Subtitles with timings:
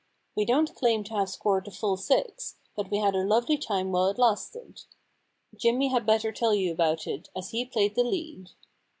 [0.35, 3.91] We don't claim to have scored the full six, but we had a lovely time
[3.91, 4.81] while it lasted.
[5.55, 8.49] Jimmy had better tell you about it, as he played the lead.